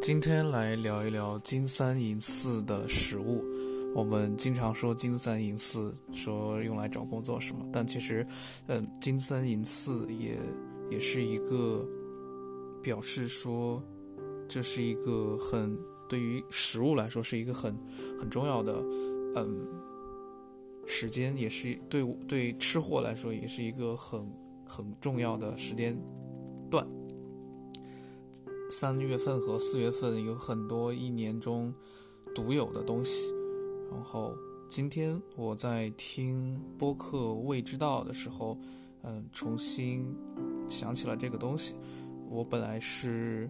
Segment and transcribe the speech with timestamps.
[0.00, 3.42] 今天来聊一聊金三银四的食物。
[3.94, 8.24] 我们经常说金三银四，说用来找工作什么，但其实，
[8.66, 10.38] 嗯，金三银四也
[10.90, 11.84] 也是一个
[12.82, 13.82] 表示说，
[14.48, 15.76] 这是一个很
[16.08, 17.74] 对于食物来说是一个很
[18.20, 18.74] 很重要的，
[19.34, 19.66] 嗯，
[20.86, 24.20] 时间也是对对吃货来说也是一个很
[24.64, 25.98] 很重要的时间
[26.70, 26.86] 段。
[28.68, 31.72] 三月份和四月份有很多一年中
[32.34, 33.32] 独有的东西。
[33.90, 34.36] 然后
[34.68, 38.58] 今天我在听播客《未知道》的时候，
[39.02, 40.14] 嗯，重新
[40.68, 41.74] 想起了这个东西。
[42.28, 43.48] 我本来是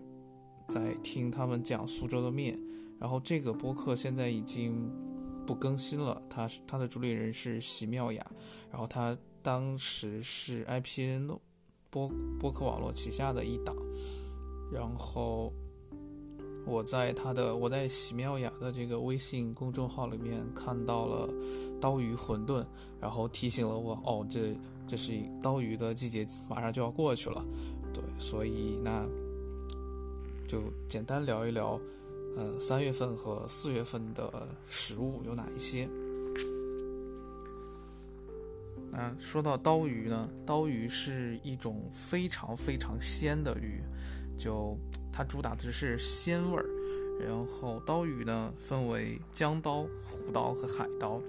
[0.68, 2.60] 在听他们讲苏州的面，
[2.98, 4.92] 然后这个播客现在已经
[5.46, 6.20] 不更新了。
[6.28, 8.30] 他他的主理人是席妙雅，
[8.70, 11.38] 然后他当时是 IPN
[11.88, 12.06] 播
[12.38, 13.74] 播客网络旗下的一档。
[14.72, 15.52] 然后
[16.66, 21.28] 我在他的我在喜妙雅的这个微信公众号里面看到了
[21.80, 22.64] 刀鱼馄饨，
[23.00, 24.54] 然后提醒了我哦，这
[24.86, 27.44] 这是刀鱼的季节马上就要过去了，
[27.94, 29.06] 对，所以那
[30.48, 31.78] 就简单聊一聊，
[32.36, 35.88] 呃，三月份和四月份的食物有哪一些。
[38.90, 43.80] 那说到刀鱼呢，刀鱼是一种非常非常鲜的鱼。
[44.36, 44.76] 就
[45.12, 46.66] 它主打的是鲜味儿，
[47.18, 51.20] 然后刀鱼呢分为江刀、湖刀和海刀，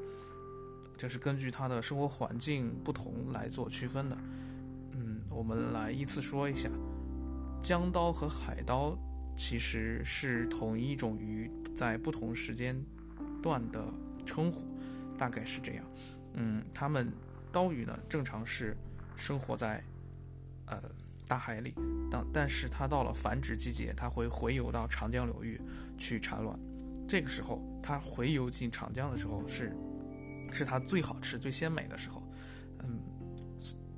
[0.98, 4.18] 这是根据它的生活环境不同来做区分的。
[4.92, 6.70] 嗯，我们来依次说一下，
[7.62, 8.98] 江刀和海刀
[9.36, 12.76] 其实是同一种鱼，在不同时间
[13.42, 13.86] 段的
[14.26, 14.68] 称呼，
[15.18, 15.86] 大概是这样。
[16.34, 17.12] 嗯，它们
[17.54, 18.76] 刀鱼呢正常是
[19.16, 19.82] 生活在
[20.66, 20.82] 呃。
[21.28, 21.74] 大海里，
[22.10, 25.60] 但但是它到了繁殖季节，它会回游到长江流域
[25.98, 26.58] 去产卵。
[27.08, 29.76] 这个时候，它回游进长江的时候，是
[30.54, 32.24] 是它最好吃、最鲜美的时候。
[32.84, 33.00] 嗯，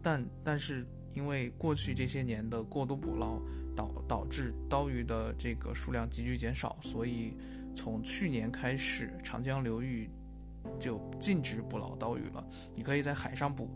[0.02, 3.40] 但但是因为过去这些年的过度捕捞，
[3.76, 7.38] 导导致刀鱼的这个数量急剧减少，所以
[7.76, 10.10] 从去年开始，长江流域
[10.80, 12.44] 就禁止捕捞刀鱼了。
[12.76, 13.70] 你可以在海上捕。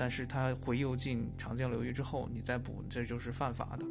[0.00, 3.84] 但是它回游进长江流域之后，你再捕，这就是犯法的。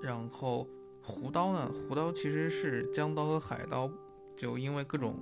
[0.00, 0.64] 然后
[1.02, 1.68] 湖刀呢？
[1.72, 3.90] 湖刀其实是江刀和海刀，
[4.36, 5.16] 就因为各种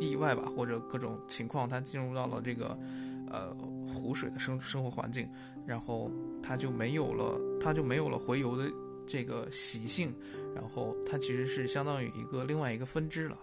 [0.00, 2.74] 意外吧，或者各种情况，它进入到了这个
[3.30, 3.54] 呃
[3.86, 5.28] 湖水的生生活环境，
[5.66, 6.10] 然后
[6.42, 8.64] 它就没有了，它就没有了回游的
[9.06, 10.10] 这个习性，
[10.54, 13.38] 然后它其实是相当于一个另外一个分支了。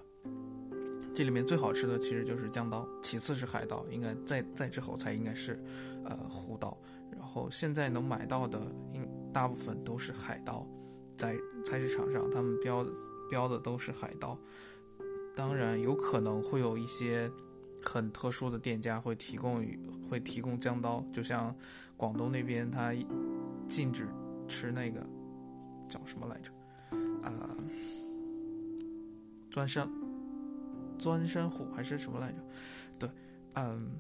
[1.14, 5.62] 这里面最好吃的其实就是江刀，其次是海刀，应该再再之后才应该是，
[6.06, 6.76] 呃，湖刀。
[7.12, 8.60] 然后现在能买到的，
[8.94, 10.66] 应大部分都是海刀，
[11.18, 11.36] 在
[11.66, 12.86] 菜市场上他们标
[13.30, 14.38] 标的都是海刀。
[15.36, 17.30] 当然有可能会有一些
[17.84, 19.66] 很特殊的店家会提供
[20.10, 21.56] 会提供江刀，就像
[21.98, 22.94] 广东那边他
[23.68, 24.08] 禁止
[24.48, 25.06] 吃那个
[25.88, 26.52] 叫什么来着，
[27.22, 27.56] 啊，
[29.52, 30.01] 钻山。
[31.02, 32.38] 钻山虎还是什么来着？
[33.00, 33.10] 对，
[33.56, 33.98] 嗯，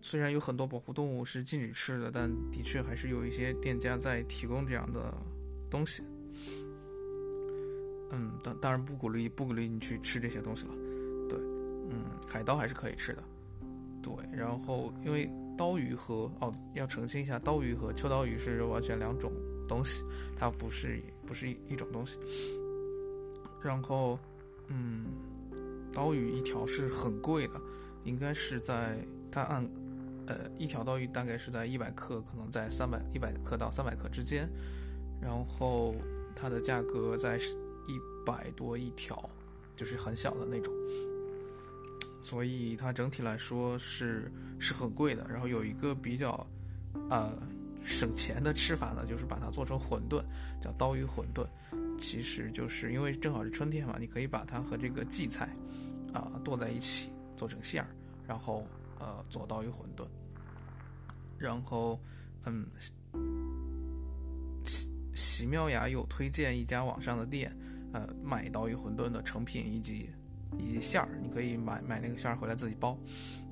[0.00, 5.12] 虽然有很多保护动物是禁止吃的，但的确还是有一些店家在提供这样的
[5.68, 6.04] 东西。
[8.12, 10.74] 嗯，当当然不鼓励不鼓励你去吃这些东西了。
[11.28, 11.36] 对，
[11.90, 13.24] 嗯，海刀还是可以吃的。
[14.00, 19.32] 对，然后因为刀鱼和哦要澄清一下，刀鱼和秋刀鱼是完全两种
[19.66, 20.04] 东西，
[20.36, 22.20] 它不是不是一一种东西。
[23.60, 24.16] 然后。
[24.68, 25.06] 嗯，
[25.92, 27.54] 刀鱼一条是很贵的，
[28.04, 28.98] 应该是在
[29.30, 29.68] 它按，
[30.26, 34.48] 呃，一条刀鱼大概是在一百克，可能在三百一百克到三百克之间，
[35.20, 35.94] 然后
[36.34, 39.30] 它的价格在一百多一条，
[39.76, 40.74] 就是很小的那种，
[42.24, 45.24] 所以它整体来说是是很贵的。
[45.28, 46.46] 然后有一个比较，
[47.08, 47.32] 呃，
[47.84, 50.20] 省钱的吃法呢，就是把它做成馄饨，
[50.60, 51.46] 叫刀鱼馄饨。
[51.98, 55.48] 其实就是因为正好是春天嘛，你可以把它和这个荠菜，
[56.12, 57.88] 啊剁在一起做成馅儿，
[58.26, 58.66] 然后
[58.98, 60.06] 呃做刀鱼馄饨。
[61.38, 62.00] 然后
[62.44, 62.66] 嗯，
[64.64, 67.54] 喜喜妙雅有推荐一家网上的店，
[67.92, 70.10] 呃买刀鱼馄饨的成品以及
[70.58, 72.98] 以及馅儿，你可以买买那个馅儿回来自己包。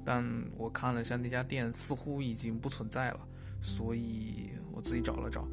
[0.05, 0.25] 但
[0.57, 3.27] 我看了一下那家店似乎已经不存在了，
[3.63, 5.49] 所以我自己找了找，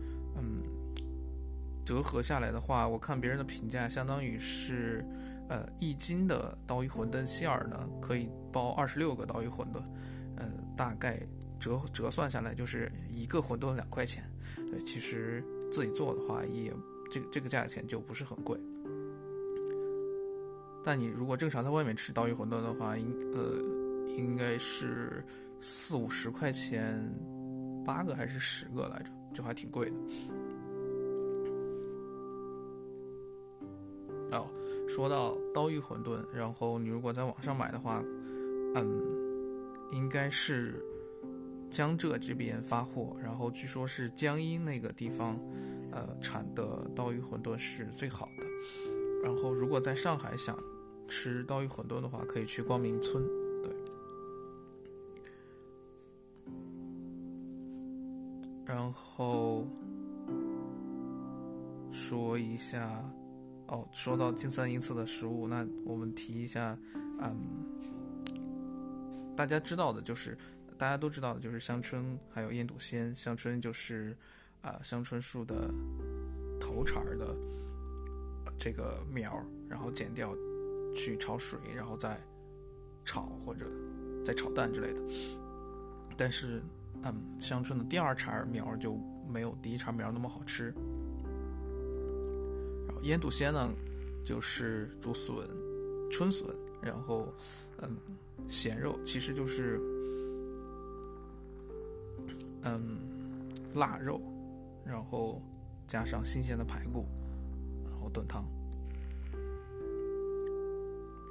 [1.86, 5.06] 折合下来的话，我看别人的评价，相当于是，
[5.50, 9.82] 呃，一斤的刀鱼馄饨馅儿呢，可以包二十六个刀鱼馄饨，
[10.38, 10.46] 呃，
[10.78, 11.20] 大概
[11.60, 14.24] 折折算下来就是一个馄饨两块钱。
[14.72, 16.72] 呃，其实自己做的话也
[17.10, 18.60] 这个这个价钱就不是很贵。
[20.84, 23.60] 但你如果正常在外面吃刀鱼馄饨的话，应呃
[24.18, 25.24] 应该是
[25.60, 27.00] 四五十块钱
[27.86, 29.96] 八个还是十个来着，就还挺贵的。
[35.02, 38.04] 说到刀鱼馄饨，然后你如果在网上买的话，
[38.76, 39.02] 嗯，
[39.92, 40.86] 应该是
[41.72, 45.40] 江浙这边发货，然后据说是江阴那个地方，
[45.92, 48.46] 呃产的刀鱼馄饨是最好的。
[49.24, 50.56] 然后如果在上海想
[51.08, 53.24] 吃刀鱼馄饨的话，可以去光明村。
[53.64, 53.74] 对，
[58.66, 59.66] 然后
[61.90, 63.04] 说一下，
[63.72, 66.78] 哦，说到金三银四的食物，那我们提一下，
[67.22, 67.40] 嗯，
[69.36, 70.38] 大家知道的就是，
[70.78, 73.16] 大家都知道的就是香椿，还有烟笃鲜。
[73.16, 74.16] 香椿就是
[74.62, 75.74] 啊，香椿树的
[76.60, 77.36] 头茬儿的
[78.58, 80.36] 这个苗，然后剪掉。
[80.94, 82.20] 去炒水，然后再
[83.06, 83.66] 炒或者
[84.26, 85.02] 再炒蛋之类的。
[86.18, 86.62] 但是，
[87.04, 90.76] 嗯，香椿的第二茬苗就没有第一茬苗那么好吃。
[93.04, 93.70] 腌笃鲜呢，
[94.24, 95.36] 就是竹笋、
[96.10, 96.48] 春笋，
[96.82, 97.34] 然后
[97.80, 97.98] 嗯，
[98.48, 99.80] 咸肉，其实就是
[102.64, 103.00] 嗯
[103.74, 104.22] 腊肉，
[104.86, 105.42] 然后
[105.88, 107.06] 加上新鲜的排骨，
[107.86, 108.46] 然后炖汤。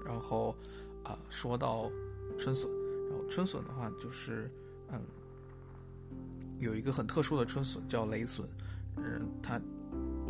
[0.04, 0.56] 然后，
[1.04, 1.88] 啊，说到
[2.36, 2.68] 春笋，
[3.08, 4.50] 然后春笋的话就是，
[4.88, 5.00] 嗯，
[6.58, 8.44] 有一个很特殊的春笋叫雷笋，
[8.96, 9.60] 嗯，它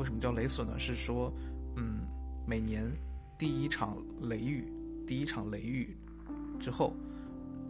[0.00, 0.78] 为什么叫雷笋呢？
[0.78, 1.30] 是说，
[1.76, 2.06] 嗯，
[2.46, 2.90] 每年
[3.38, 4.72] 第一场雷雨，
[5.06, 5.94] 第一场雷雨
[6.58, 6.94] 之后，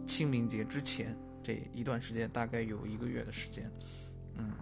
[0.05, 1.13] 清明节之前
[1.43, 3.69] 这一段时间，大概有一个月的时间，
[4.37, 4.53] 嗯，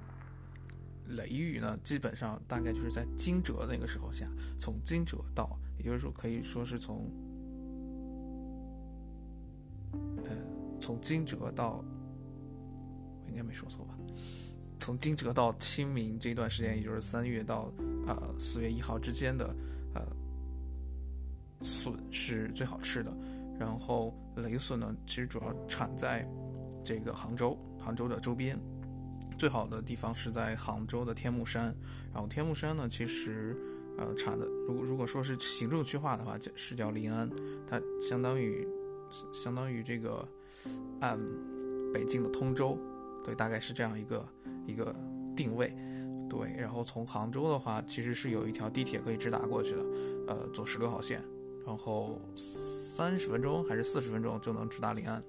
[1.16, 4.28] 雷雨呢，基本上大概就是在惊蛰那个时候下，
[4.60, 7.08] 从惊蛰到，也就是说可以说是从。
[10.82, 11.84] 从惊蛰到，
[13.22, 13.96] 我应该没说错吧？
[14.80, 17.72] 从惊蛰到清明这段时间，也就是三月到
[18.08, 19.56] 呃四月一号之间的
[19.94, 20.02] 呃
[21.62, 23.16] 笋是最好吃的。
[23.60, 26.28] 然后雷笋呢，其实主要产在
[26.84, 28.58] 这个杭州，杭州的周边，
[29.38, 31.76] 最好的地方是在杭州的天目山。
[32.14, 33.56] 然后天目山呢，其实
[33.98, 37.30] 呃产的，如果如果说是行政区划的话，是叫临安，
[37.68, 38.68] 它相当于
[39.34, 40.28] 相当于这个。
[41.02, 41.18] 嗯，
[41.94, 42.78] 北京的通州，
[43.24, 44.28] 对，大概是这样一个
[44.70, 44.96] 一个
[45.36, 45.76] 定位，
[46.30, 46.56] 对。
[46.58, 49.86] 然后从杭州的话，其实是有一条地铁可以直达过去的，
[50.28, 51.24] 呃，坐十六号线，
[51.66, 55.24] 然后三十分钟还是四十分钟就能直达临安。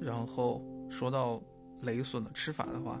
[0.00, 1.42] 然后说到
[1.82, 3.00] 雷笋的吃法的话，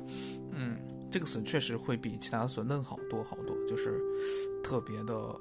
[0.50, 0.76] 嗯，
[1.10, 4.00] 这个笋确实会比其他笋嫩好多好多，就是
[4.62, 5.34] 特别的。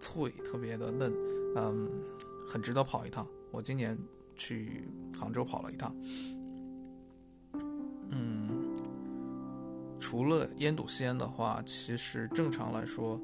[0.00, 1.10] 脆，特别的嫩，
[1.56, 1.88] 嗯，
[2.46, 3.26] 很值得跑一趟。
[3.50, 3.96] 我今年
[4.36, 4.88] 去
[5.18, 5.94] 杭州跑了一趟，
[8.10, 8.76] 嗯，
[9.98, 13.20] 除了腌笃鲜的话，其实正常来说，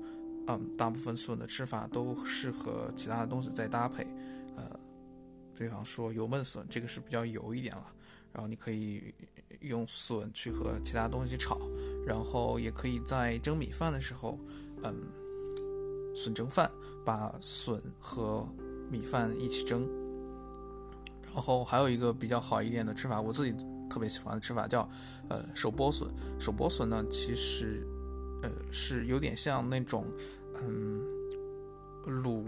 [0.47, 4.07] 嗯，大部分笋的吃法都适合其他的东西再搭配，
[4.57, 4.65] 呃，
[5.59, 7.93] 比方说油焖笋，这个是比较油一点了，
[8.33, 9.15] 然后你可以
[9.61, 11.59] 用笋去和其他东西炒，
[12.07, 14.39] 然后也可以在蒸米饭的时候，
[14.83, 14.95] 嗯。
[16.13, 16.69] 笋蒸饭，
[17.05, 18.47] 把笋和
[18.91, 19.89] 米饭一起蒸。
[21.35, 23.55] 然后还有一个比较好一点的吃法，我自己
[23.89, 24.89] 特别喜欢的吃法叫，
[25.29, 26.09] 呃，手剥笋。
[26.39, 27.87] 手剥笋呢，其实，
[28.43, 30.05] 呃，是有点像那种，
[30.63, 31.03] 嗯，
[32.07, 32.43] 卤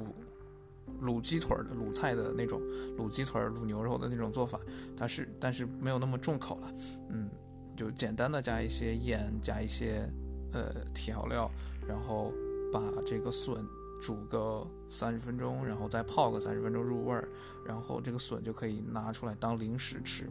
[1.01, 2.61] 卤鸡腿的卤菜的那种
[2.99, 4.61] 卤鸡腿、卤牛肉的那种做法。
[4.97, 6.73] 它是，但是没有那么重口了，
[7.11, 7.29] 嗯，
[7.77, 10.09] 就简单的加一些盐，加一些
[10.53, 11.51] 呃调料，
[11.87, 12.33] 然后。
[12.73, 13.63] 把这个笋
[14.03, 17.29] 煮个三十分钟，然后再泡个三十分钟入味儿，
[17.65, 20.29] 然后这个笋就可以拿出来当零食吃。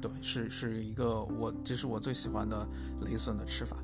[0.00, 2.64] 对，是是一个我这是我最喜欢的
[3.00, 3.76] 雷笋的吃法。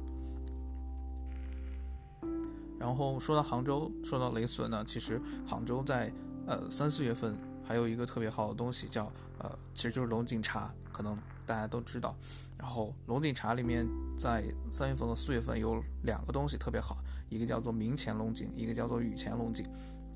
[2.79, 6.13] 然后说到杭州，说到雷笋呢，其实杭州在
[6.47, 12.15] 呃三四月份还有一个特别好的东西叫呃，其实就是龙井茶，可能大家都知道。
[12.57, 13.85] 然后龙井茶里面
[14.17, 16.97] 在三月份和四月份有两个东西特别好。
[17.31, 19.65] 一个叫做明前龙井，一个叫做雨前龙井。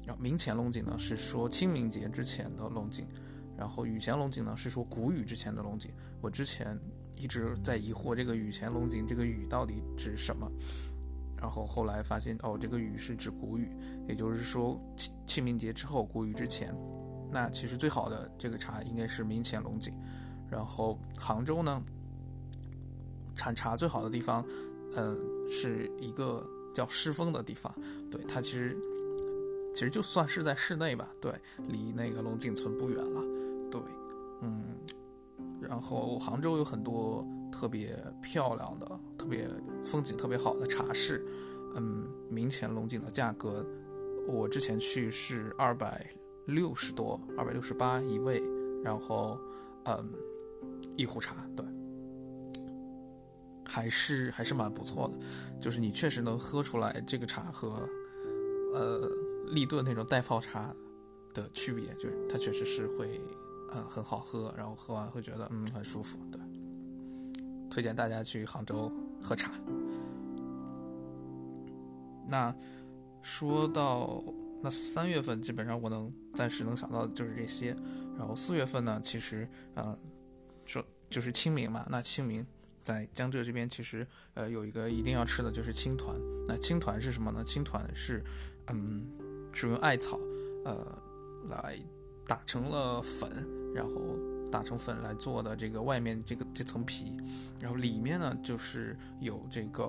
[0.07, 3.07] 然后明前龙井呢是说清明节之前的龙井，
[3.57, 5.91] 然后雨前龙井呢是说谷雨之前的龙井。
[6.21, 6.79] 我之前
[7.17, 10.47] 一直在疑惑这个雨前龙井这个雨到底指什么，
[11.41, 13.71] 然后后来发现哦，这个雨是指谷雨，
[14.07, 16.75] 也就是说清清明节之后，谷雨之前。
[17.31, 19.95] 那其实最好的这个茶应该是明前龙井。
[20.51, 21.83] 然后杭州呢，
[23.35, 24.45] 产茶最好的地方，
[24.97, 25.19] 嗯，
[25.51, 27.73] 是一个叫狮峰的地方。
[28.11, 28.77] 对，它其实
[29.73, 31.33] 其实就算是在市内吧，对，
[31.69, 33.23] 离那个龙井村不远了。
[33.71, 33.81] 对，
[34.43, 34.77] 嗯，
[35.61, 39.49] 然后杭州有很多特别漂亮的、特别
[39.85, 41.25] 风景特别好的茶室。
[41.77, 43.65] 嗯，明前龙井的价格，
[44.27, 46.07] 我之前去是二百
[46.47, 48.43] 六十多，二百六十八一位。
[48.83, 49.39] 然后，
[49.85, 50.13] 嗯。
[50.97, 51.67] 一壶茶，对，
[53.75, 55.27] 还是还是蛮不错的，
[55.61, 57.89] 就是你确实能喝出来这个茶和，
[58.73, 59.11] 呃，
[59.51, 60.73] 立顿那种袋泡茶
[61.35, 63.21] 的区别，就是它确实是会，
[63.75, 66.41] 嗯，很好喝，然后喝完会觉得嗯很舒服，对，
[67.69, 69.51] 推荐大家去杭州喝茶。
[72.29, 72.55] 那
[73.23, 74.23] 说到
[74.63, 77.75] 那三月份，基本上我能暂时能想到的就是这些，
[78.17, 79.99] 然后四月份呢，其实嗯。
[80.67, 82.43] 说就是清明嘛，那清明
[82.85, 86.15] 在江浙这边其实呃有一个一定要吃的就是青团。
[86.47, 87.43] 那青团是什么呢？
[87.43, 88.23] 青团是
[88.69, 89.05] 嗯
[89.53, 90.21] 是用艾草
[90.65, 91.03] 呃
[91.49, 91.77] 来
[92.27, 93.29] 打成了粉，
[93.75, 94.17] 然后
[94.53, 97.17] 打成粉来做的这个外面这个这层皮，
[97.59, 99.85] 然后里面呢就是有这个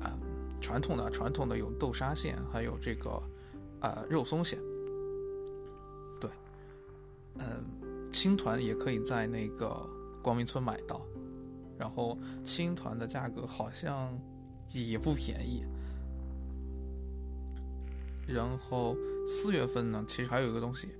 [0.00, 0.12] 啊
[0.60, 3.22] 传统的传统的有豆沙馅，还有这个
[3.80, 4.58] 啊肉松馅。
[6.20, 6.28] 对，
[7.38, 9.88] 嗯，青团也可以在那个。
[10.22, 11.04] 光明村买到，
[11.82, 14.16] 然后青团的价格好像
[14.70, 15.64] 也不便宜。
[18.24, 18.96] 然后
[19.26, 20.90] 四月份呢，其实还有一个东西，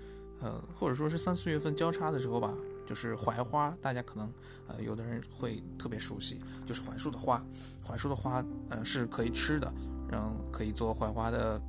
[0.40, 2.52] 呃，或者说是三四月份交叉的时候吧，
[2.84, 4.28] 就是槐花，大家可能
[4.66, 7.40] 呃有的人会特别熟悉，就是槐树的花，
[7.80, 9.72] 槐树的花呃是可以吃的，
[10.10, 11.62] 然后可以做槐花的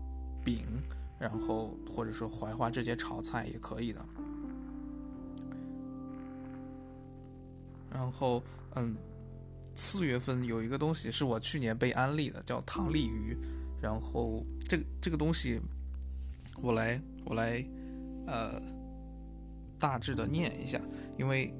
[0.44, 0.66] 饼，
[1.20, 4.04] 然后或者说槐花直接炒菜也可以的。
[7.92, 8.42] 然后，
[8.76, 8.96] 嗯，
[9.76, 13.38] 四月份有一个东西是我去年被安利的，叫糖鲤鱼。
[13.82, 15.60] 然后，这个这个东西，
[16.62, 17.62] 我来我来，
[18.26, 18.62] 呃，
[19.78, 20.80] 大致的念一下，
[21.18, 21.54] 因为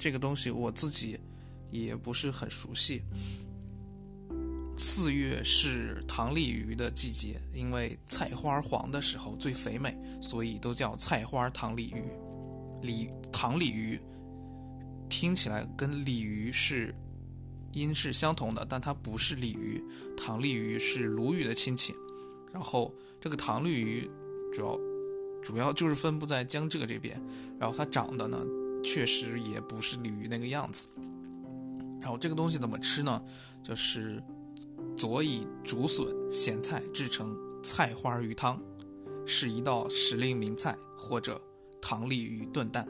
[0.00, 1.18] 这个东西我自己
[1.72, 3.02] 也不是很熟悉。
[4.76, 12.04] 四月是糖鲤鱼的季节，因为菜花黄的时候最肥美，所以都叫菜花糖鲤鱼。
[12.82, 14.00] 鲤糖鲤鱼。
[15.16, 16.92] 听起来跟鲤鱼是
[17.72, 19.80] 音是相同的，但它不是鲤鱼。
[20.16, 21.94] 唐鲤鱼是鲈鱼的亲戚。
[22.52, 24.10] 然后这个唐鲤鱼
[24.52, 24.80] 主要
[25.40, 27.22] 主要就是分布在江浙这边。
[27.60, 28.44] 然后它长得呢，
[28.82, 30.88] 确实也不是鲤鱼那个样子。
[32.00, 33.22] 然后这个东西怎么吃呢？
[33.62, 34.20] 就是
[34.96, 38.60] 佐以竹笋、咸菜制成菜花鱼汤，
[39.24, 41.40] 是一道时令名菜，或者
[41.80, 42.84] 唐鲤鱼炖蛋。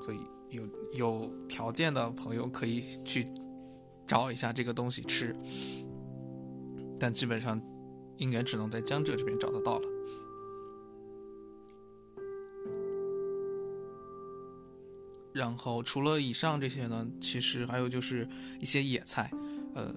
[0.00, 0.18] 所以
[0.50, 3.26] 有有条件的朋友可以去
[4.06, 5.34] 找一下这个东西吃，
[6.98, 7.60] 但基本上
[8.18, 9.88] 应该只能在江浙这边找得到了。
[15.32, 18.28] 然后除了以上这些呢，其实还有就是
[18.60, 19.30] 一些野菜，
[19.74, 19.94] 呃，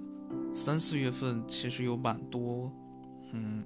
[0.54, 2.72] 三四月份其实有蛮多，
[3.32, 3.64] 嗯，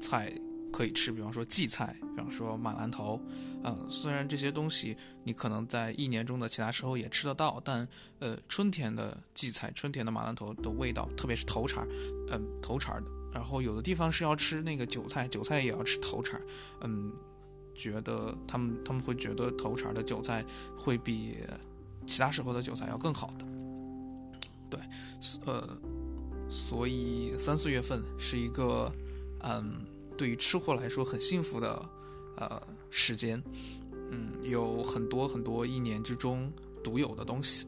[0.00, 0.32] 菜。
[0.74, 3.20] 可以吃，比方说荠菜，比方说马兰头，
[3.62, 7.86] 嗯，虽然这些东西你可能在一年中的其他时候也吃得到，但
[8.18, 11.86] 呃，春天的荠菜、春天的马兰头的味道，特别是头茬，
[12.28, 13.06] 嗯，头茬的。
[13.32, 16.40] 然后有的地方是要吃那个韭菜，韭菜也要吃头茬，
[16.80, 17.12] 嗯，
[17.72, 20.44] 觉得他们他们会觉得头茬的韭菜
[20.76, 21.36] 会比
[22.04, 23.46] 其他时候的韭菜要更好的。
[24.68, 24.80] 对，
[25.46, 25.78] 呃，
[26.50, 28.92] 所以三四月份是一个，
[29.38, 29.93] 嗯。
[30.16, 31.88] 对于吃货来说很幸福的，
[32.36, 33.42] 呃，时间，
[34.10, 36.52] 嗯，有很多很多一年之中
[36.82, 37.66] 独有的东西。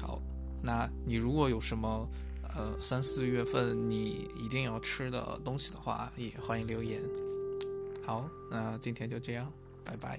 [0.00, 0.20] 好，
[0.62, 2.08] 那你如果有什么
[2.54, 7.00] 呃三四月份你一定要吃的东西的话，也欢迎留言。
[8.04, 9.52] 好，那今天就这样，
[9.84, 10.18] 拜拜。